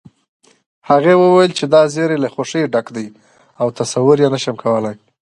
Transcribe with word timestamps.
هغې 0.89 1.13
وويل 1.17 1.51
چې 1.57 1.65
دا 1.73 1.81
زيری 1.93 2.17
له 2.23 2.27
خوښيو 2.33 2.71
ډک 2.73 2.87
دی 2.95 3.07
او 3.61 3.67
تصور 3.77 4.17
يې 4.23 4.27
نشې 4.33 4.53
کولی 4.63 4.95